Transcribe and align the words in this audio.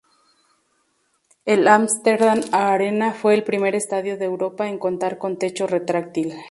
El 1.45 1.67
Amsterdam 1.67 2.41
Arena 2.51 3.13
fue 3.13 3.35
el 3.35 3.43
primer 3.43 3.75
estadio 3.75 4.17
de 4.17 4.25
Europa 4.25 4.67
en 4.67 4.79
contar 4.79 5.19
con 5.19 5.37
techo 5.37 5.67
retráctil. 5.67 6.33